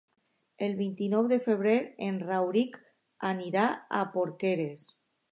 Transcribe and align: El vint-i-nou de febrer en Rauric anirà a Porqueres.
El 0.67 0.71
vint-i-nou 0.77 1.27
de 1.31 1.37
febrer 1.47 1.75
en 2.07 2.17
Rauric 2.23 2.79
anirà 3.29 3.67
a 3.99 4.03
Porqueres. 4.15 4.87